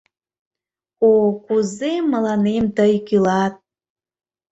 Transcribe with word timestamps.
О, 1.09 1.11
кузе 1.45 1.93
мыланем 2.11 2.65
тый 2.77 2.93
кÿлат! 3.07 3.55